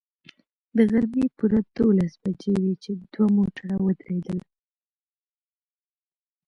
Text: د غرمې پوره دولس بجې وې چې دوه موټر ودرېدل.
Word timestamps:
د 0.75 0.77
غرمې 0.91 1.25
پوره 1.37 1.59
دولس 1.77 2.13
بجې 2.21 2.53
وې 2.63 2.73
چې 2.83 2.91
دوه 3.13 3.27
موټر 3.37 3.67
ودرېدل. 3.83 4.39